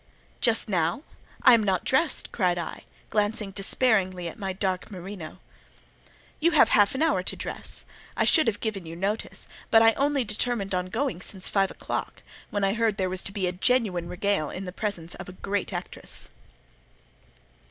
[0.39, 1.03] "Just now?
[1.43, 5.37] I am not dressed," cried I, glancing despairingly at my dark merino.
[6.39, 7.85] "You have half an hour to dress.
[8.17, 12.23] I should have given you notice, but I only determined on going since five o'clock,
[12.49, 15.33] when I heard there was to be a genuine regale in the presence of a
[15.33, 16.29] great actress."